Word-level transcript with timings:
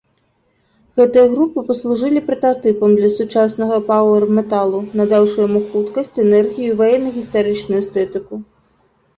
Гэтыя 0.99 1.25
групы 1.33 1.59
паслужылі 1.67 2.23
прататыпам 2.29 2.95
для 2.99 3.09
сучаснага 3.17 3.77
паўэр-металу, 3.89 4.79
надаўшы 5.03 5.37
яму 5.47 5.61
хуткасць, 5.75 6.13
энергію 6.25 6.67
і 6.71 6.77
ваенна-гістарычную 6.81 7.79
эстэтыку. 7.85 8.43